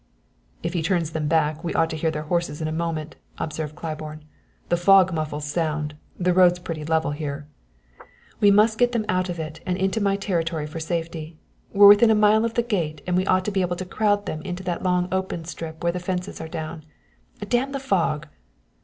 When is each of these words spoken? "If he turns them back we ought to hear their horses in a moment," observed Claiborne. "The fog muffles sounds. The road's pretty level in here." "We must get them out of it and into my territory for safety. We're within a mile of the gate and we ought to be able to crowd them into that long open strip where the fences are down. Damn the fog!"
"If 0.63 0.73
he 0.73 0.81
turns 0.81 1.11
them 1.11 1.27
back 1.27 1.63
we 1.63 1.75
ought 1.75 1.91
to 1.91 1.95
hear 1.95 2.09
their 2.09 2.23
horses 2.23 2.59
in 2.59 2.67
a 2.67 2.71
moment," 2.71 3.17
observed 3.37 3.75
Claiborne. 3.75 4.23
"The 4.69 4.75
fog 4.75 5.13
muffles 5.13 5.45
sounds. 5.45 5.93
The 6.17 6.33
road's 6.33 6.57
pretty 6.57 6.83
level 6.83 7.11
in 7.11 7.17
here." 7.17 7.47
"We 8.39 8.49
must 8.49 8.79
get 8.79 8.93
them 8.93 9.05
out 9.07 9.29
of 9.29 9.39
it 9.39 9.59
and 9.63 9.77
into 9.77 10.01
my 10.01 10.15
territory 10.15 10.65
for 10.65 10.79
safety. 10.79 11.37
We're 11.71 11.85
within 11.87 12.09
a 12.09 12.15
mile 12.15 12.45
of 12.45 12.55
the 12.55 12.63
gate 12.63 13.03
and 13.05 13.15
we 13.15 13.27
ought 13.27 13.45
to 13.45 13.51
be 13.51 13.61
able 13.61 13.75
to 13.75 13.85
crowd 13.85 14.25
them 14.25 14.41
into 14.41 14.63
that 14.63 14.81
long 14.81 15.07
open 15.11 15.45
strip 15.45 15.83
where 15.83 15.93
the 15.93 15.99
fences 15.99 16.41
are 16.41 16.49
down. 16.49 16.83
Damn 17.47 17.71
the 17.71 17.79
fog!" 17.79 18.25